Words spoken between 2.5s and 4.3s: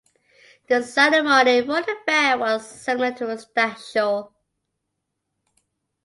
similar to Stagshaw.